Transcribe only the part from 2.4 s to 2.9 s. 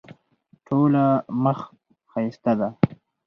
ده.